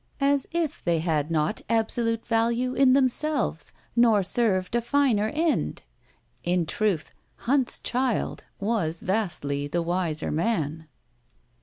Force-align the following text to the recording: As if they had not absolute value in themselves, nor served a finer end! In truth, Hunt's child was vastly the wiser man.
As 0.19 0.47
if 0.49 0.83
they 0.83 0.97
had 0.97 1.29
not 1.29 1.61
absolute 1.69 2.25
value 2.25 2.73
in 2.73 2.93
themselves, 2.93 3.71
nor 3.95 4.23
served 4.23 4.73
a 4.73 4.81
finer 4.81 5.27
end! 5.31 5.83
In 6.43 6.65
truth, 6.65 7.13
Hunt's 7.35 7.77
child 7.79 8.43
was 8.59 9.01
vastly 9.03 9.67
the 9.67 9.83
wiser 9.83 10.31
man. 10.31 10.87